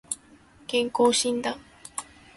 [0.65, 1.59] 健康診断